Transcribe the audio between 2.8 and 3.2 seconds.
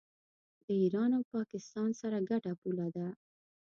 ده.